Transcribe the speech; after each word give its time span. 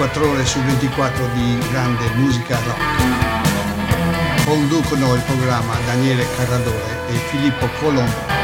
24 0.00 0.30
ore 0.30 0.46
su 0.46 0.58
24 0.60 1.26
di 1.34 1.58
grande 1.70 2.08
musica 2.14 2.58
rock. 2.64 4.46
Conducono 4.46 5.14
il 5.14 5.22
programma 5.26 5.74
Daniele 5.84 6.24
Carradore 6.36 7.06
e 7.10 7.12
Filippo 7.28 7.68
Colombo. 7.78 8.38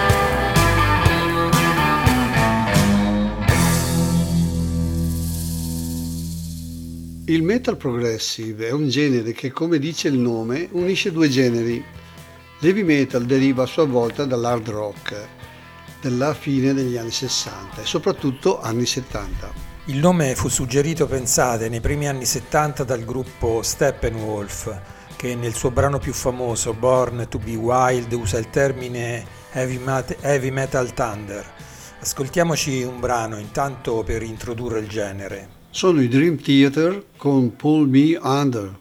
Il 7.24 7.42
metal 7.42 7.78
progressive 7.78 8.68
è 8.68 8.72
un 8.72 8.90
genere 8.90 9.32
che, 9.32 9.50
come 9.50 9.78
dice 9.78 10.08
il 10.08 10.18
nome, 10.18 10.68
unisce 10.72 11.10
due 11.10 11.30
generi. 11.30 11.82
L'heavy 12.58 12.82
metal 12.82 13.24
deriva 13.24 13.62
a 13.62 13.66
sua 13.66 13.86
volta 13.86 14.26
dall'hard 14.26 14.68
rock 14.68 15.26
della 16.02 16.34
fine 16.34 16.74
degli 16.74 16.98
anni 16.98 17.10
60 17.10 17.80
e 17.80 17.86
soprattutto 17.86 18.60
anni 18.60 18.84
70. 18.84 19.65
Il 19.88 19.98
nome 19.98 20.34
fu 20.34 20.48
suggerito, 20.48 21.06
pensate, 21.06 21.68
nei 21.68 21.80
primi 21.80 22.08
anni 22.08 22.24
70 22.24 22.82
dal 22.82 23.04
gruppo 23.04 23.62
Steppenwolf, 23.62 24.76
che 25.14 25.36
nel 25.36 25.54
suo 25.54 25.70
brano 25.70 26.00
più 26.00 26.12
famoso, 26.12 26.72
Born 26.72 27.26
to 27.28 27.38
be 27.38 27.54
Wild, 27.54 28.12
usa 28.12 28.36
il 28.36 28.50
termine 28.50 29.24
heavy, 29.52 29.78
mat- 29.78 30.16
heavy 30.22 30.50
metal 30.50 30.92
thunder. 30.92 31.46
Ascoltiamoci 32.00 32.82
un 32.82 32.98
brano 32.98 33.38
intanto 33.38 34.02
per 34.02 34.24
introdurre 34.24 34.80
il 34.80 34.88
genere. 34.88 35.48
Sono 35.70 36.02
i 36.02 36.08
Dream 36.08 36.36
Theater 36.40 37.04
con 37.16 37.54
Pull 37.54 37.88
Me 37.88 38.18
Under. 38.20 38.74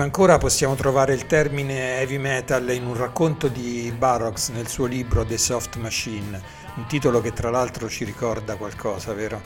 Prima 0.00 0.14
ancora 0.14 0.38
possiamo 0.38 0.74
trovare 0.76 1.12
il 1.12 1.26
termine 1.26 1.98
heavy 1.98 2.16
metal 2.16 2.70
in 2.70 2.86
un 2.86 2.96
racconto 2.96 3.48
di 3.48 3.92
Barrocks 3.94 4.48
nel 4.48 4.66
suo 4.66 4.86
libro 4.86 5.26
The 5.26 5.36
Soft 5.36 5.76
Machine, 5.76 6.40
un 6.76 6.86
titolo 6.86 7.20
che 7.20 7.34
tra 7.34 7.50
l'altro 7.50 7.86
ci 7.86 8.04
ricorda 8.04 8.56
qualcosa, 8.56 9.12
vero? 9.12 9.42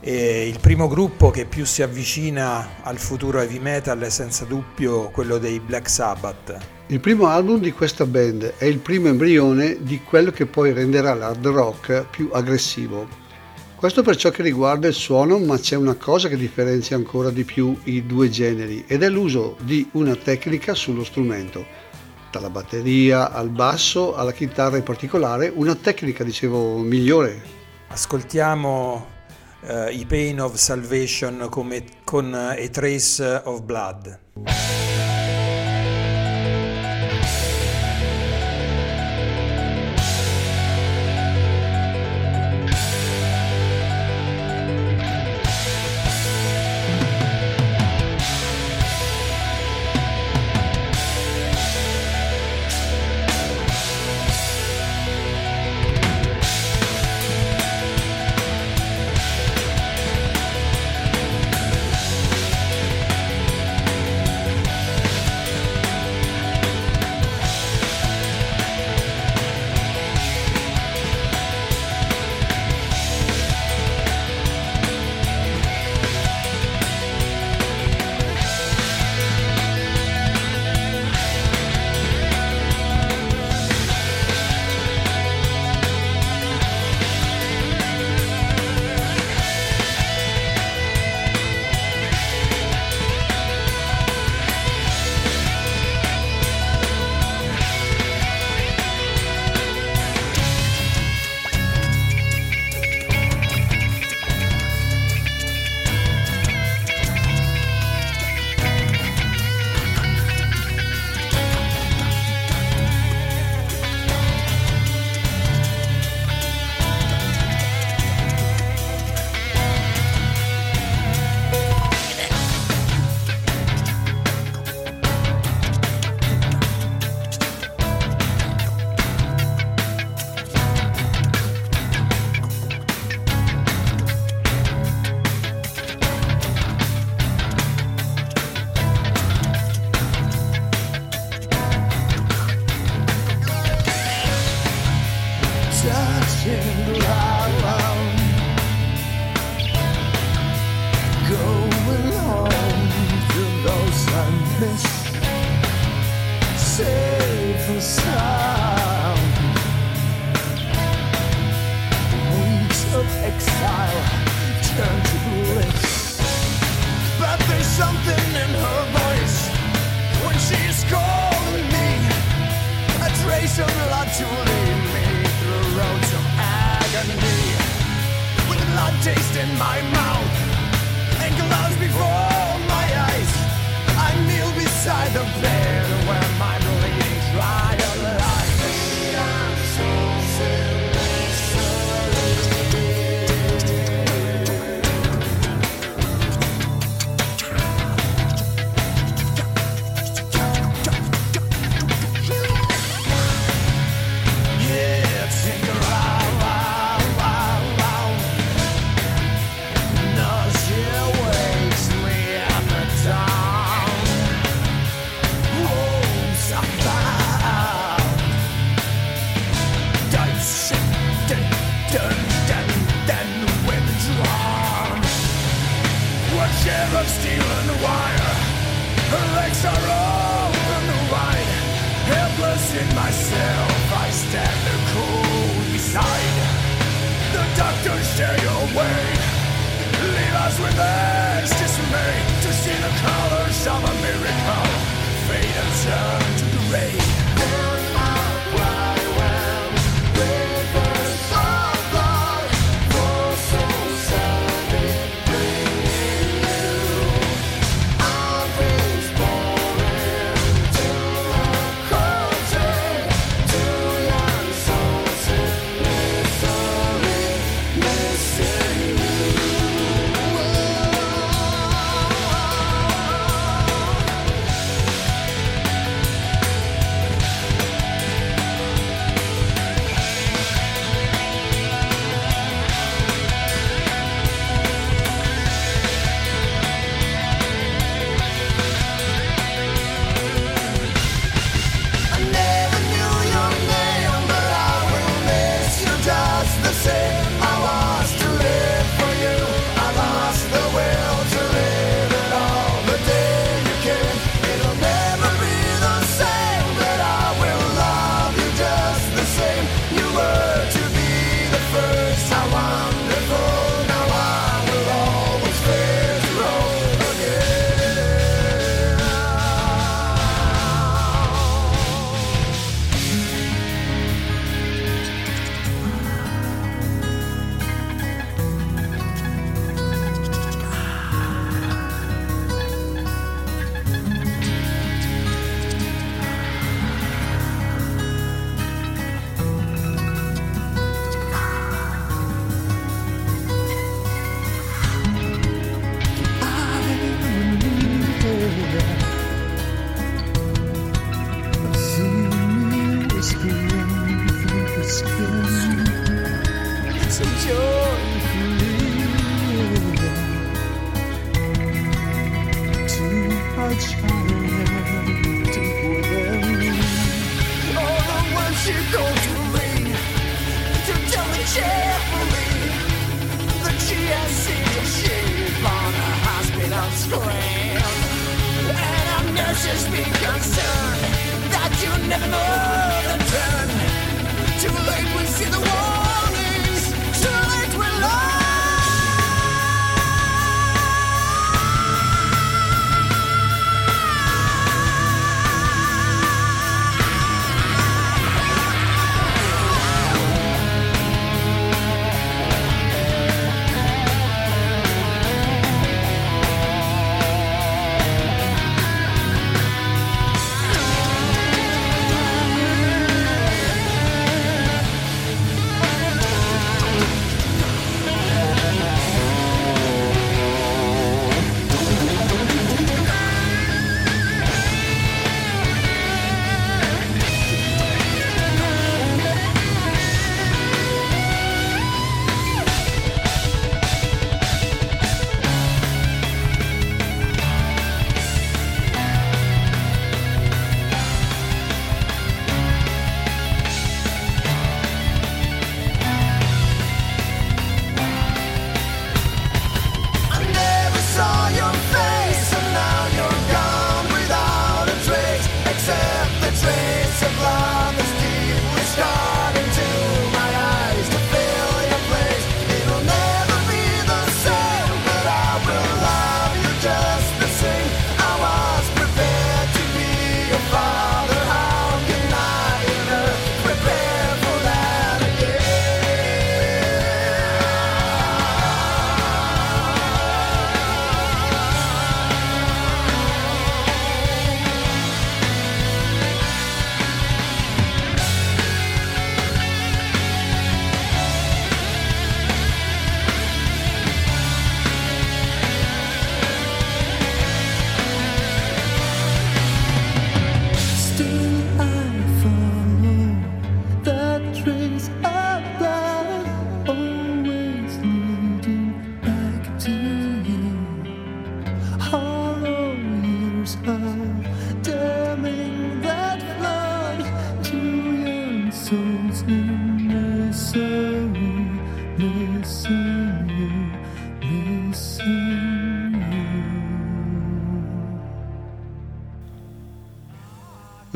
E 0.00 0.46
il 0.46 0.60
primo 0.60 0.86
gruppo 0.86 1.30
che 1.30 1.46
più 1.46 1.64
si 1.64 1.80
avvicina 1.80 2.82
al 2.82 2.98
futuro 2.98 3.40
heavy 3.40 3.58
metal 3.58 4.00
è 4.00 4.10
senza 4.10 4.44
dubbio 4.44 5.08
quello 5.08 5.38
dei 5.38 5.58
Black 5.60 5.88
Sabbath. 5.88 6.58
Il 6.88 7.00
primo 7.00 7.28
album 7.28 7.58
di 7.58 7.72
questa 7.72 8.04
band 8.04 8.56
è 8.58 8.66
il 8.66 8.80
primo 8.80 9.08
embrione 9.08 9.78
di 9.80 10.02
quello 10.02 10.30
che 10.30 10.44
poi 10.44 10.74
renderà 10.74 11.14
l'hard 11.14 11.46
rock 11.46 12.04
più 12.10 12.28
aggressivo. 12.34 13.08
Questo 13.80 14.02
per 14.02 14.14
ciò 14.16 14.28
che 14.28 14.42
riguarda 14.42 14.88
il 14.88 14.92
suono, 14.92 15.38
ma 15.38 15.58
c'è 15.58 15.74
una 15.74 15.94
cosa 15.94 16.28
che 16.28 16.36
differenzia 16.36 16.96
ancora 16.96 17.30
di 17.30 17.44
più 17.44 17.74
i 17.84 18.04
due 18.04 18.28
generi 18.28 18.84
ed 18.86 19.02
è 19.02 19.08
l'uso 19.08 19.56
di 19.62 19.88
una 19.92 20.14
tecnica 20.16 20.74
sullo 20.74 21.02
strumento. 21.02 21.64
Dalla 22.30 22.50
batteria 22.50 23.32
al 23.32 23.48
basso 23.48 24.14
alla 24.14 24.32
chitarra 24.32 24.76
in 24.76 24.82
particolare, 24.82 25.50
una 25.54 25.74
tecnica, 25.74 26.24
dicevo, 26.24 26.76
migliore. 26.76 27.42
Ascoltiamo 27.86 29.06
uh, 29.62 29.88
i 29.88 30.04
Pain 30.06 30.42
of 30.42 30.56
Salvation 30.56 31.46
come, 31.48 31.82
con 32.04 32.34
A 32.34 32.68
Trace 32.68 33.40
of 33.44 33.62
Blood. 33.62 34.79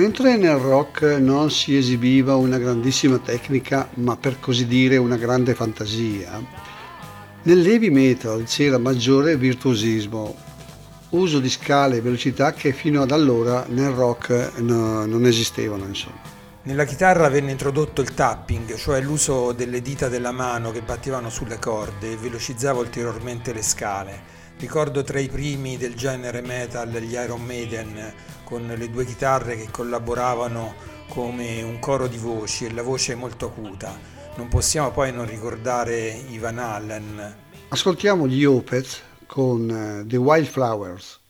Mentre 0.04 0.36
nel 0.36 0.56
rock 0.56 1.16
non 1.18 1.50
si 1.50 1.78
esibiva 1.78 2.36
una 2.36 2.58
grandissima 2.58 3.16
tecnica, 3.16 3.88
ma 3.94 4.18
per 4.18 4.38
così 4.38 4.66
dire 4.66 4.98
una 4.98 5.16
grande 5.16 5.54
fantasia, 5.54 6.42
nell'heavy 7.44 7.88
metal 7.88 8.44
c'era 8.44 8.76
maggiore 8.76 9.38
virtuosismo, 9.38 10.36
uso 11.08 11.40
di 11.40 11.48
scale 11.48 11.96
e 11.96 12.00
velocità 12.02 12.52
che 12.52 12.72
fino 12.72 13.00
ad 13.00 13.12
allora 13.12 13.64
nel 13.68 13.92
rock 13.92 14.58
no, 14.58 15.06
non 15.06 15.24
esistevano. 15.24 15.86
Insomma. 15.86 16.20
Nella 16.64 16.84
chitarra 16.84 17.30
venne 17.30 17.52
introdotto 17.52 18.02
il 18.02 18.12
tapping, 18.12 18.74
cioè 18.74 19.00
l'uso 19.00 19.52
delle 19.52 19.80
dita 19.80 20.08
della 20.08 20.32
mano 20.32 20.70
che 20.70 20.82
battevano 20.82 21.30
sulle 21.30 21.58
corde 21.58 22.12
e 22.12 22.16
velocizzava 22.18 22.78
ulteriormente 22.78 23.54
le 23.54 23.62
scale. 23.62 24.42
Ricordo 24.58 25.02
tra 25.02 25.18
i 25.18 25.28
primi 25.28 25.76
del 25.76 25.94
genere 25.94 26.40
metal 26.40 26.88
gli 26.88 27.12
Iron 27.12 27.44
Maiden 27.44 28.12
con 28.44 28.66
le 28.66 28.90
due 28.90 29.04
chitarre 29.04 29.56
che 29.56 29.68
collaboravano 29.70 30.74
come 31.08 31.62
un 31.62 31.78
coro 31.78 32.06
di 32.06 32.18
voci 32.18 32.64
e 32.64 32.72
la 32.72 32.82
voce 32.82 33.14
molto 33.14 33.46
acuta. 33.46 33.98
Non 34.36 34.48
possiamo 34.48 34.90
poi 34.90 35.12
non 35.12 35.26
ricordare 35.26 36.08
Ivan 36.30 36.58
Allen. 36.58 37.36
Ascoltiamo 37.68 38.26
gli 38.26 38.44
Opeth 38.44 39.02
con 39.26 39.68
uh, 39.68 40.06
The 40.06 40.16
Wildflowers. 40.16 41.20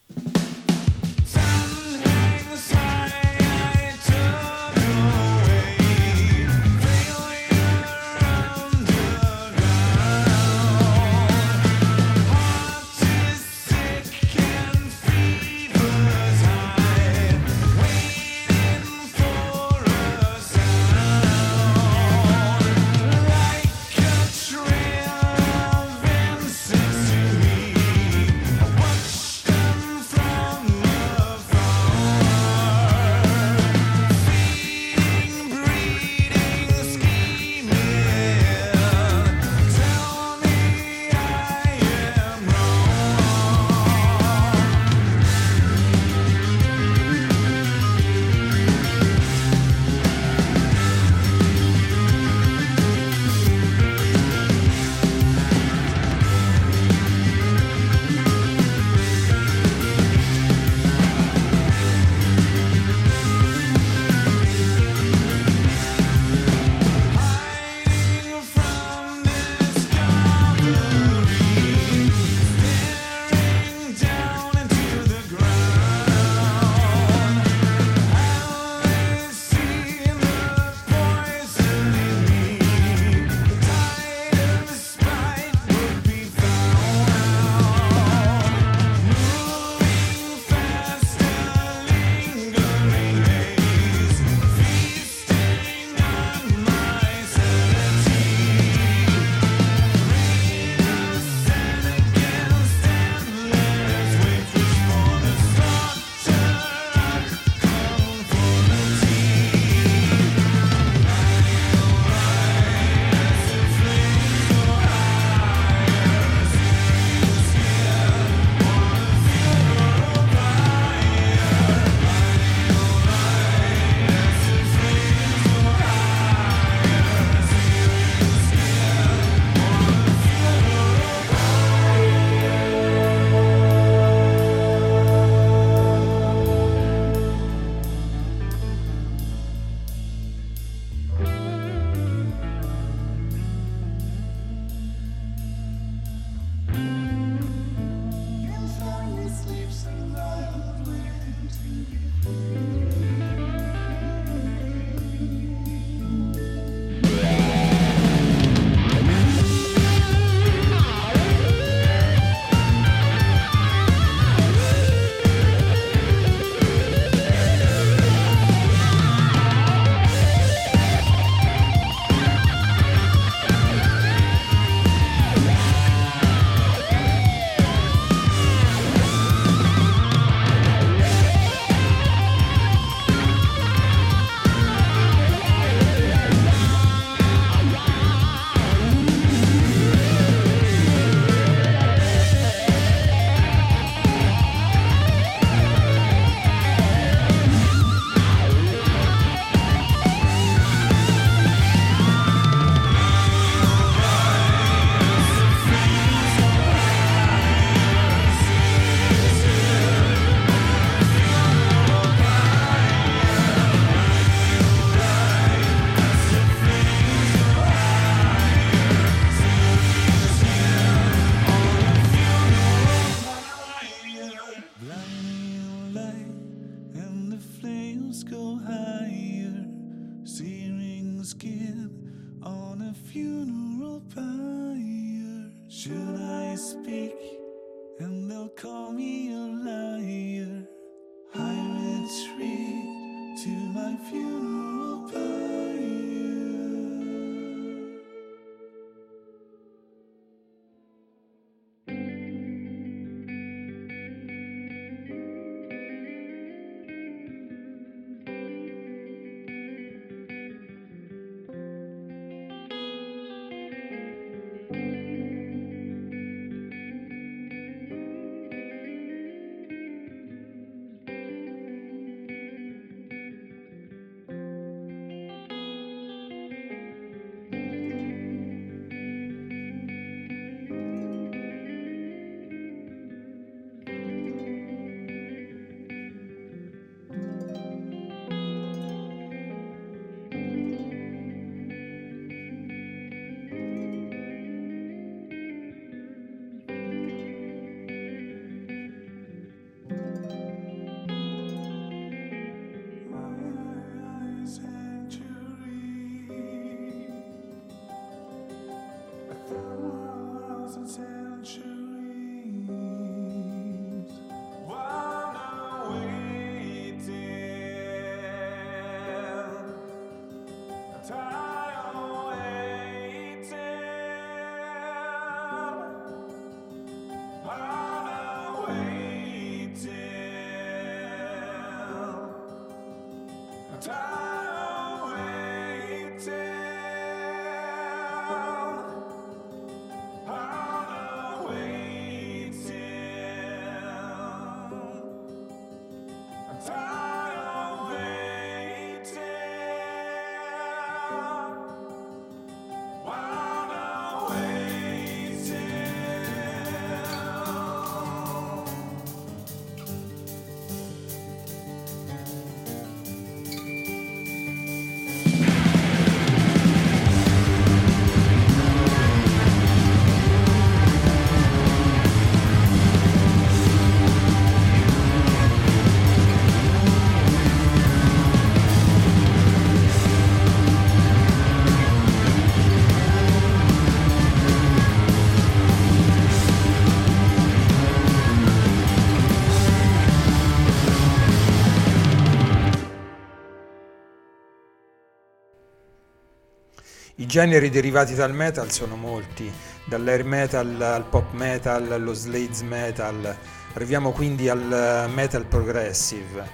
Generi 397.34 397.68
derivati 397.68 398.14
dal 398.14 398.32
metal 398.32 398.70
sono 398.70 398.94
molti, 398.94 399.50
dall'air 399.86 400.22
metal 400.24 400.80
al 400.80 401.04
pop 401.04 401.32
metal 401.32 401.90
allo 401.90 402.12
slades 402.12 402.60
metal, 402.60 403.36
arriviamo 403.72 404.12
quindi 404.12 404.48
al 404.48 405.10
metal 405.12 405.44
progressive. 405.44 406.48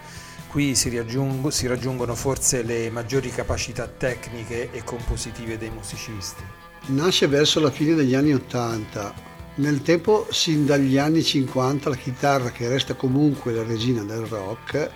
Qui 0.48 0.74
si, 0.74 0.88
si 1.48 1.66
raggiungono 1.66 2.14
forse 2.14 2.62
le 2.62 2.88
maggiori 2.88 3.28
capacità 3.28 3.86
tecniche 3.88 4.70
e 4.72 4.82
compositive 4.82 5.58
dei 5.58 5.68
musicisti. 5.68 6.42
Nasce 6.86 7.26
verso 7.26 7.60
la 7.60 7.70
fine 7.70 7.92
degli 7.92 8.14
anni 8.14 8.32
Ottanta. 8.32 9.12
Nel 9.56 9.82
tempo, 9.82 10.28
sin 10.30 10.64
dagli 10.64 10.96
anni 10.96 11.22
50, 11.22 11.90
la 11.90 11.96
chitarra, 11.96 12.50
che 12.50 12.68
resta 12.68 12.94
comunque 12.94 13.52
la 13.52 13.64
regina 13.64 14.02
del 14.02 14.24
rock, 14.24 14.90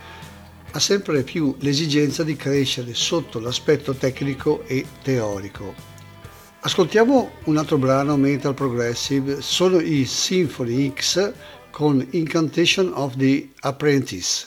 ha 0.74 0.80
sempre 0.80 1.22
più 1.22 1.54
l'esigenza 1.60 2.24
di 2.24 2.34
crescere 2.34 2.94
sotto 2.94 3.38
l'aspetto 3.38 3.94
tecnico 3.94 4.64
e 4.66 4.84
teorico. 5.02 5.72
Ascoltiamo 6.60 7.30
un 7.44 7.56
altro 7.56 7.78
brano 7.78 8.16
metal 8.16 8.54
progressive, 8.54 9.40
sono 9.40 9.78
i 9.78 10.04
Symphony 10.04 10.92
X 10.92 11.32
con 11.70 12.04
Incantation 12.10 12.90
of 12.92 13.16
the 13.16 13.50
Apprentice. 13.60 14.46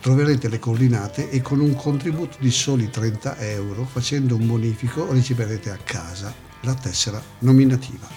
troverete 0.00 0.48
le 0.48 0.58
coordinate 0.58 1.30
e 1.30 1.42
con 1.42 1.60
un 1.60 1.74
contributo 1.74 2.36
di 2.40 2.50
soli 2.50 2.90
30 2.90 3.38
euro 3.38 3.84
facendo 3.84 4.34
un 4.34 4.46
bonifico 4.46 5.12
riceverete 5.12 5.70
a 5.70 5.78
casa 5.82 6.32
la 6.62 6.74
tessera 6.74 7.22
nominativa. 7.40 8.08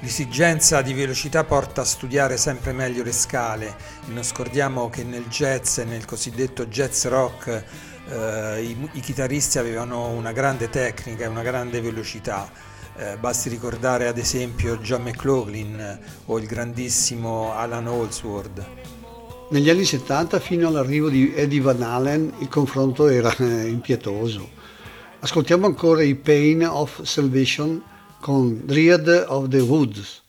L'esigenza 0.00 0.80
di 0.80 0.94
velocità 0.94 1.44
porta 1.44 1.82
a 1.82 1.84
studiare 1.84 2.36
sempre 2.36 2.72
meglio 2.72 3.02
le 3.02 3.12
scale 3.12 3.76
non 4.06 4.22
scordiamo 4.22 4.88
che 4.88 5.02
nel 5.02 5.26
jazz 5.26 5.78
e 5.78 5.84
nel 5.84 6.04
cosiddetto 6.04 6.66
jazz 6.66 7.04
rock 7.06 7.64
eh, 8.08 8.62
i, 8.62 8.88
i 8.92 9.00
chitarristi 9.00 9.58
avevano 9.58 10.08
una 10.08 10.32
grande 10.32 10.70
tecnica 10.70 11.24
e 11.24 11.26
una 11.26 11.42
grande 11.42 11.80
velocità 11.80 12.50
eh, 12.98 13.16
basti 13.16 13.48
ricordare 13.48 14.08
ad 14.08 14.18
esempio 14.18 14.76
John 14.78 15.02
McLaughlin 15.02 15.98
o 16.26 16.38
il 16.38 16.46
grandissimo 16.46 17.52
Alan 17.52 17.86
Holdsworth. 17.86 18.66
Negli 19.50 19.70
anni 19.70 19.84
70 19.84 20.40
fino 20.40 20.68
all'arrivo 20.68 21.08
di 21.08 21.32
Eddie 21.34 21.60
Van 21.60 21.80
Halen 21.80 22.34
il 22.40 22.48
confronto 22.48 23.08
era 23.08 23.34
eh, 23.36 23.66
impietoso. 23.66 24.46
Ascoltiamo 25.20 25.64
ancora 25.64 26.02
i 26.02 26.14
Pain 26.14 26.64
of 26.64 27.02
Salvation 27.02 27.82
con 28.20 28.62
Dryad 28.64 29.24
of 29.28 29.48
the 29.48 29.60
Woods. 29.60 30.22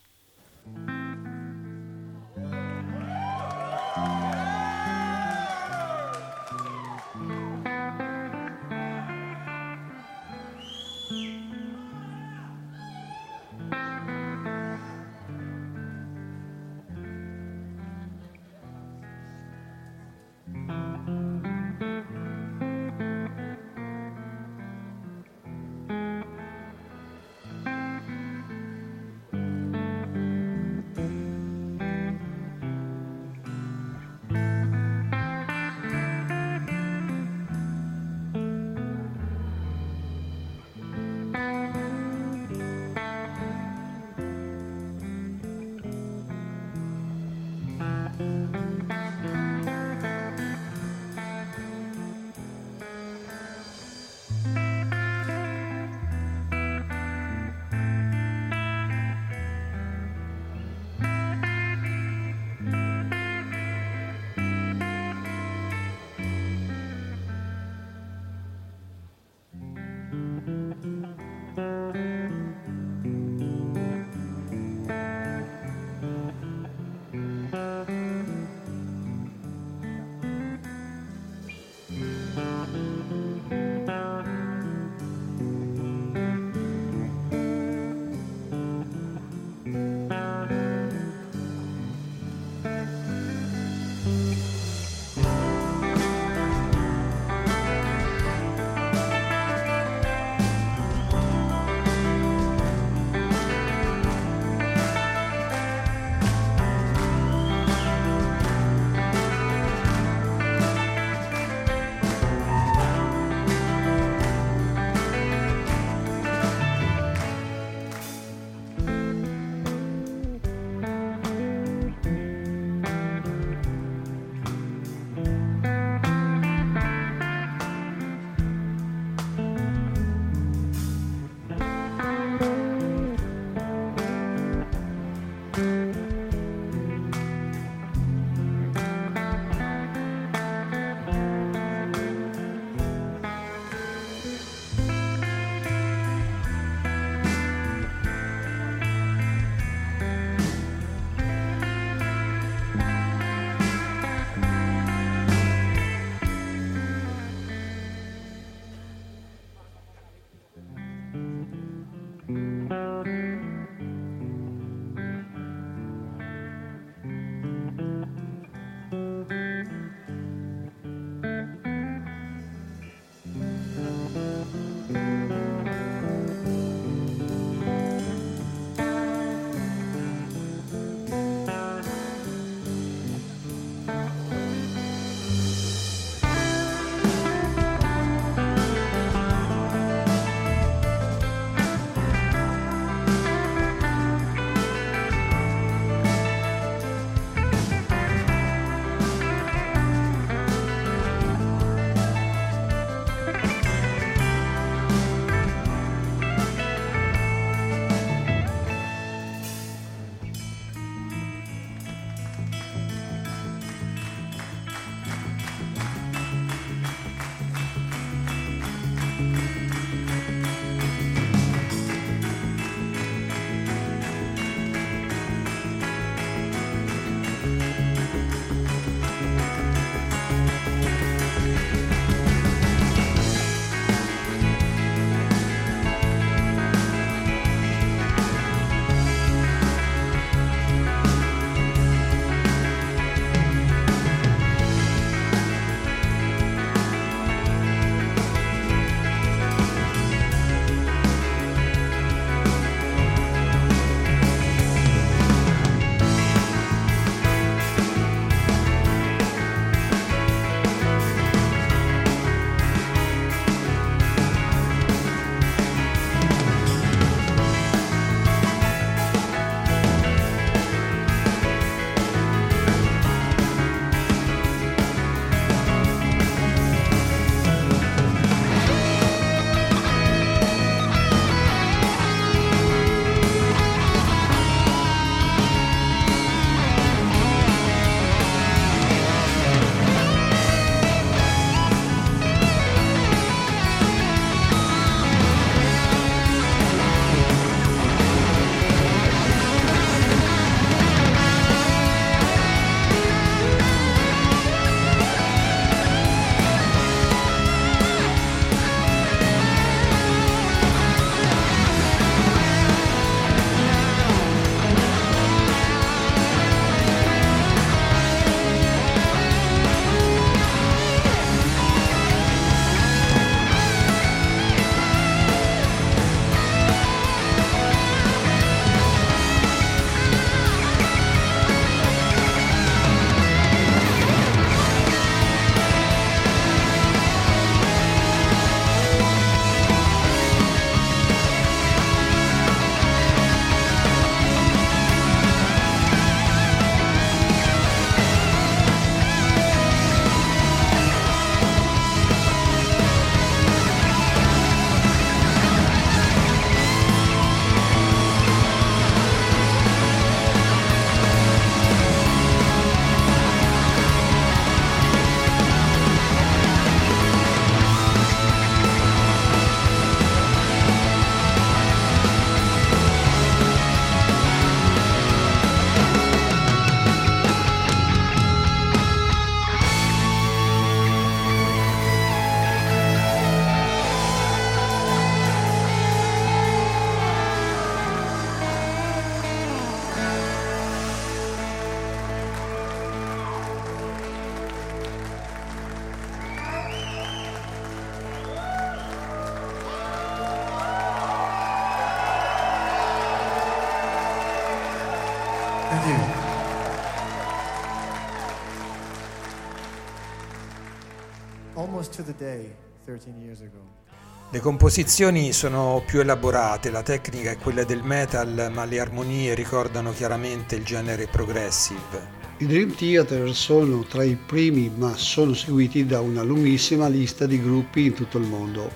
Le 414.32 414.40
composizioni 414.40 415.34
sono 415.34 415.84
più 415.86 416.00
elaborate, 416.00 416.70
la 416.70 416.84
tecnica 416.84 417.32
è 417.32 417.38
quella 417.38 417.64
del 417.64 417.82
metal, 417.82 418.52
ma 418.54 418.66
le 418.66 418.80
armonie 418.80 419.34
ricordano 419.34 419.92
chiaramente 419.92 420.56
il 420.56 420.64
genere 420.64 421.08
progressive. 421.08 422.18
I 422.38 422.46
Dream 422.46 422.76
Theater 422.76 423.34
sono 423.34 423.84
tra 423.86 424.04
i 424.04 424.16
primi, 424.16 424.72
ma 424.76 424.96
sono 424.96 425.34
seguiti 425.34 425.86
da 425.86 426.00
una 426.00 426.22
lunghissima 426.22 426.88
lista 426.88 427.26
di 427.26 427.42
gruppi 427.42 427.86
in 427.86 427.94
tutto 427.94 428.20
il 428.20 428.26
mondo. 428.26 428.72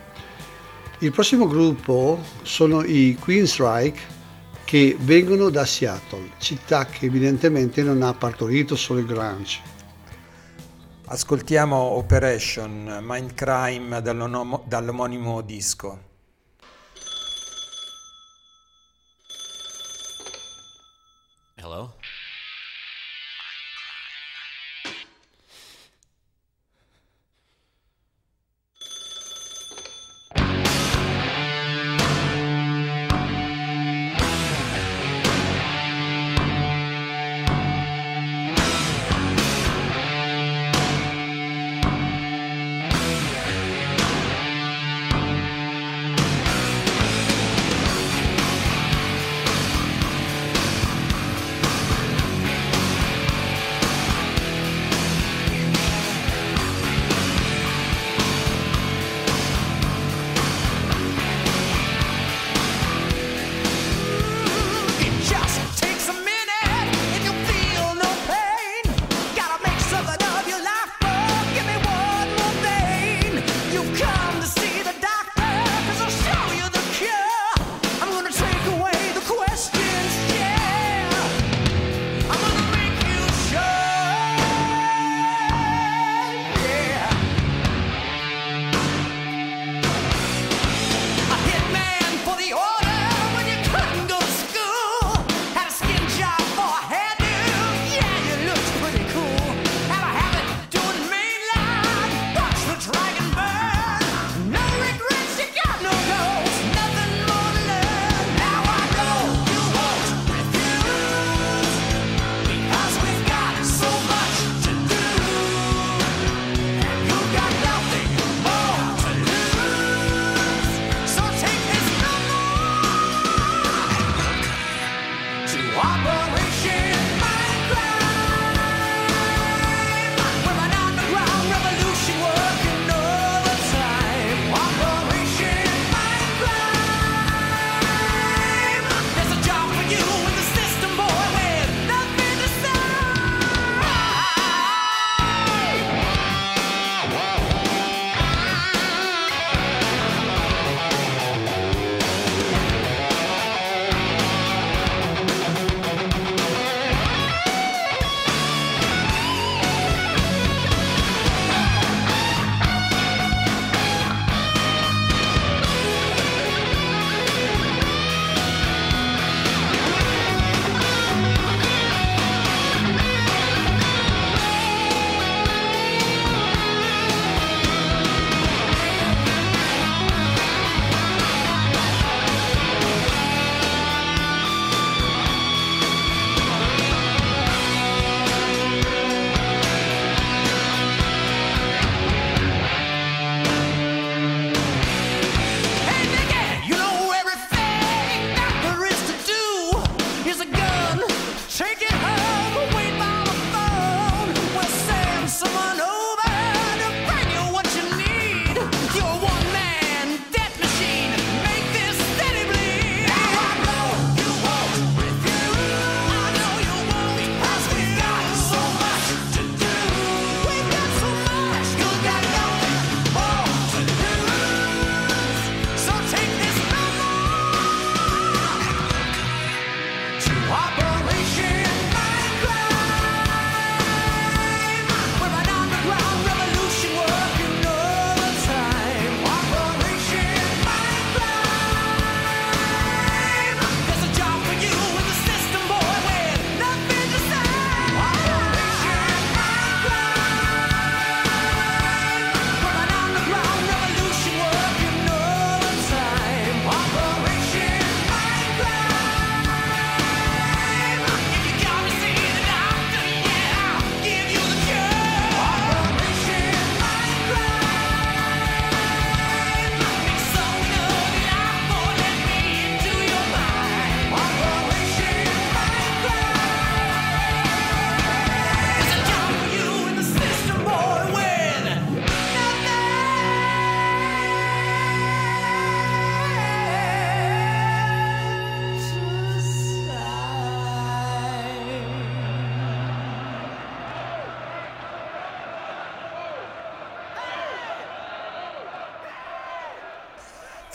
Il 0.99 1.11
prossimo 1.11 1.47
gruppo 1.47 2.20
sono 2.41 2.84
i 2.84 3.16
Queensryche 3.20 3.99
che 4.64 4.97
vengono 4.99 5.49
da 5.49 5.66
Seattle, 5.66 6.32
città 6.39 6.88
che 6.88 7.05
evidentemente 7.05 7.84
non 7.84 8.01
ha 8.01 8.14
partorito 8.14 8.76
solo 8.76 8.99
il 8.99 9.05
grunge 9.05 9.72
Ascoltiamo 11.06 11.76
Operation 11.76 12.99
Mindcrime 13.01 14.01
dall'omonimo 14.01 15.41
disco. 15.41 16.12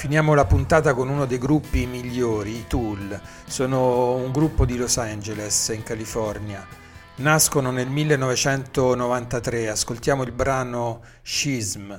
Finiamo 0.09 0.33
la 0.33 0.47
puntata 0.47 0.95
con 0.95 1.11
uno 1.11 1.27
dei 1.27 1.37
gruppi 1.37 1.85
migliori, 1.85 2.53
i 2.53 2.67
Tool. 2.67 3.21
Sono 3.45 4.15
un 4.15 4.33
gruppo 4.33 4.65
di 4.65 4.79
Los 4.79 4.97
Angeles, 4.97 5.69
in 5.69 5.83
California. 5.83 6.67
Nascono 7.17 7.71
nel 7.71 7.91
1993. 7.91 9.69
Ascoltiamo 9.69 10.23
il 10.23 10.33
brano 10.33 11.03
Schism. 11.21 11.93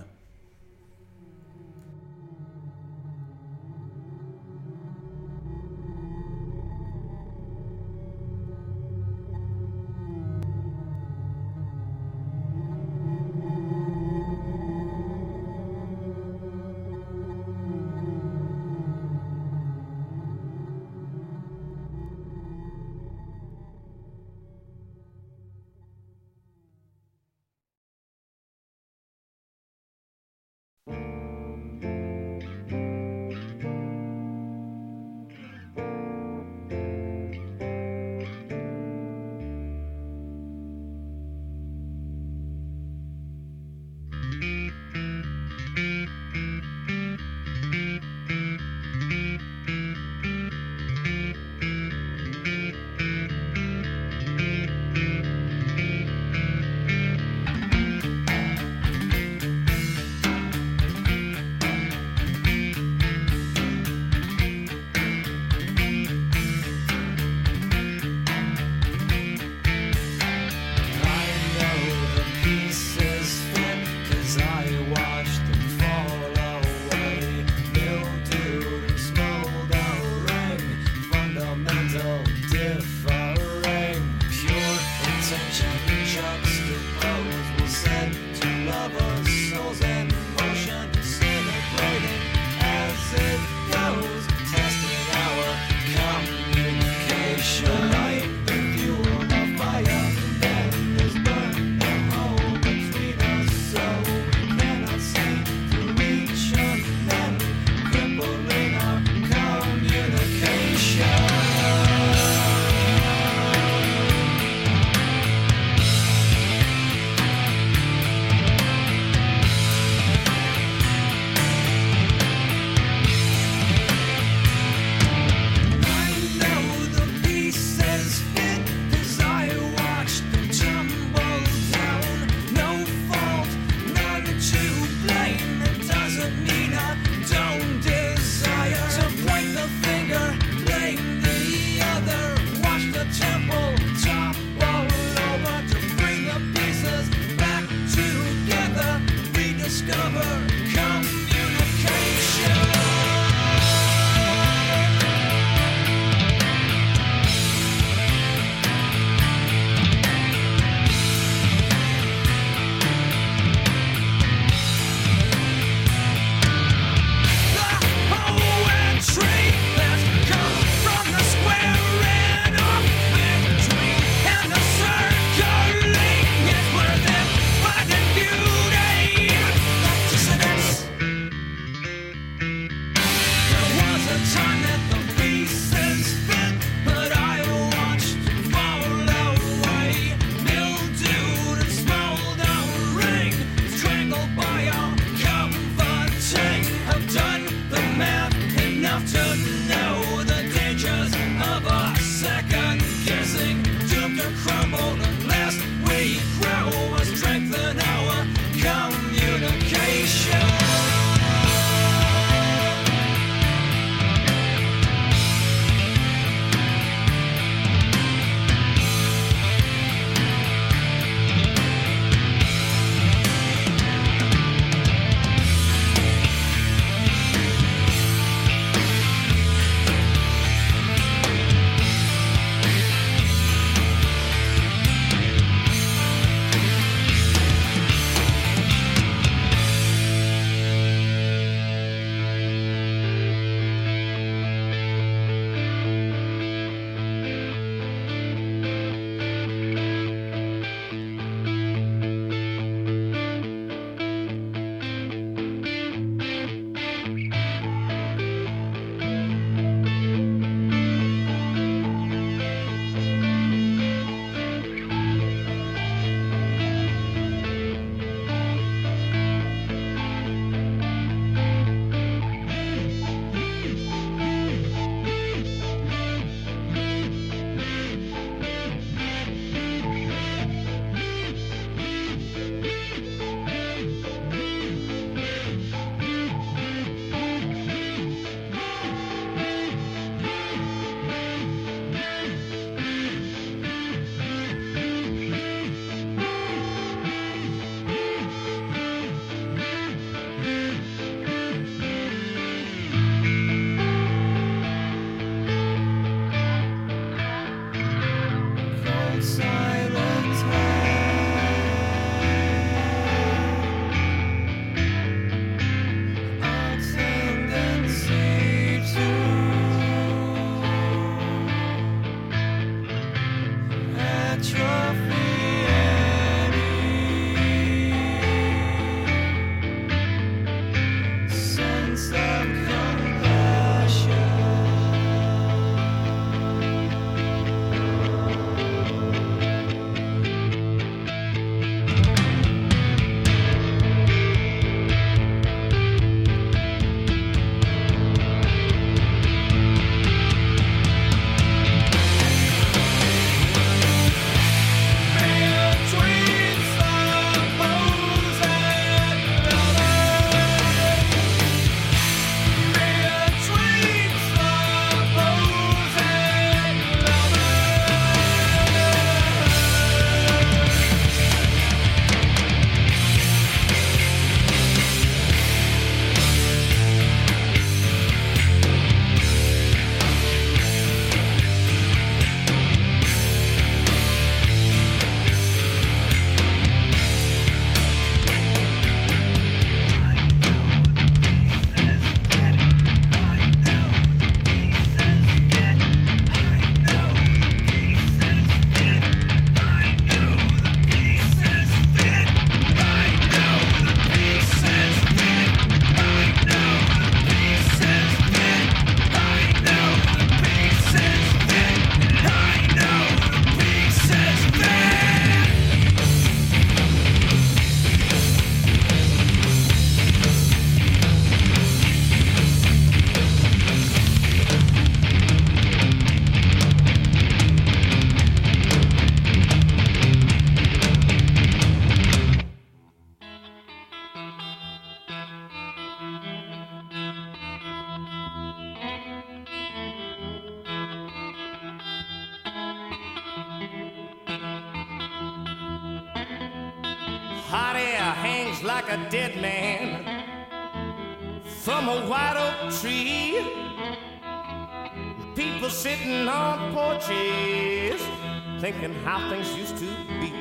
thinking 458.60 458.94
how 459.06 459.30
things 459.30 459.56
used 459.58 459.78
to 459.78 459.86
be. 460.20 460.34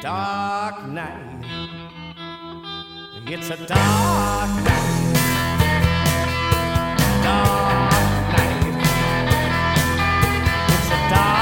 Dark 0.00 0.86
night, 0.86 1.44
it's 3.26 3.50
a 3.50 3.56
dark 3.66 4.50
night. 4.64 5.14
Dark 7.24 7.92
night, 8.32 8.84
it's 10.68 10.90
a 10.90 11.10
dark. 11.10 11.37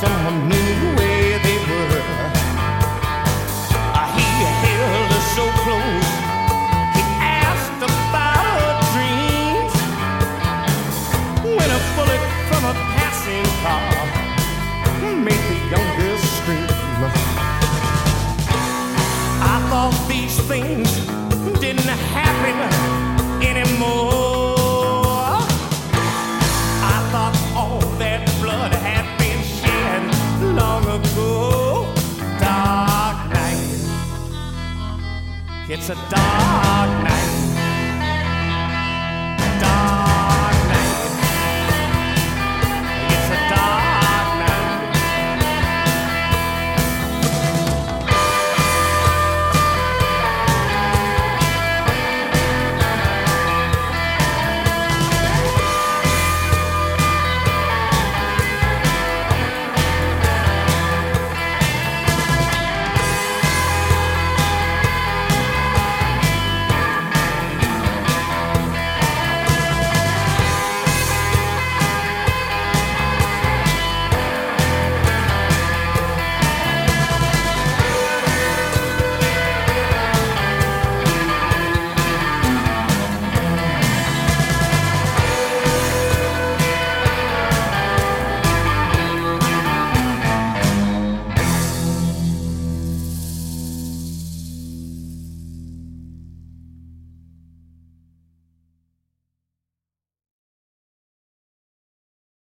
someone 0.00 0.48
new. 0.48 1.13
It's 35.86 35.90
a 35.90 36.08
dark 36.08 37.04
night. 37.04 37.33